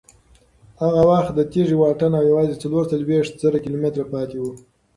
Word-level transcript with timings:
هغه 0.81 1.01
وخت 1.11 1.31
د 1.35 1.41
تېږې 1.51 1.75
واټن 1.81 2.13
یوازې 2.29 2.55
څلور 2.63 2.83
څلوېښت 2.91 3.33
زره 3.43 3.57
کیلومتره 3.63 4.05
پاتې 4.13 4.37
و. 4.39 4.45